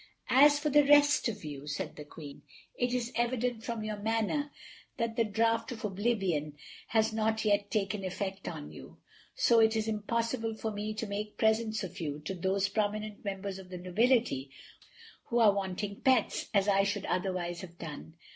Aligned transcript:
"As 0.31 0.57
for 0.57 0.71
the 0.71 0.83
rest 0.83 1.29
of 1.29 1.45
you," 1.45 1.67
said 1.67 1.95
the 1.95 2.03
Queen, 2.03 2.41
"it 2.75 2.91
is 2.91 3.11
evident 3.15 3.63
from 3.63 3.83
your 3.83 3.97
manner 3.97 4.51
that 4.97 5.15
the 5.15 5.23
draught 5.23 5.71
of 5.71 5.85
oblivion 5.85 6.57
has 6.87 7.13
not 7.13 7.45
yet 7.45 7.69
taken 7.69 8.03
effect 8.03 8.47
on 8.47 8.71
you. 8.71 8.97
So 9.35 9.59
it 9.59 9.75
is 9.75 9.87
impossible 9.87 10.55
for 10.55 10.71
me 10.71 10.95
to 10.95 11.05
make 11.05 11.37
presents 11.37 11.83
of 11.83 11.99
you 11.99 12.19
to 12.21 12.33
those 12.33 12.67
prominent 12.67 13.23
members 13.23 13.59
of 13.59 13.69
the 13.69 13.77
nobility, 13.77 14.49
who 15.25 15.37
are 15.37 15.53
wanting 15.53 16.01
pets, 16.01 16.49
as 16.51 16.67
I 16.67 16.81
should 16.81 17.05
otherwise 17.05 17.61
have 17.61 17.77
done. 17.77 18.15